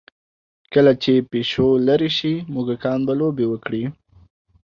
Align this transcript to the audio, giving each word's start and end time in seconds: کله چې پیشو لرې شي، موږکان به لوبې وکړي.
کله 0.73 0.91
چې 1.03 1.13
پیشو 1.31 1.67
لرې 1.87 2.09
شي، 2.17 2.33
موږکان 2.53 2.99
به 3.07 3.13
لوبې 3.19 3.45
وکړي. 3.49 3.83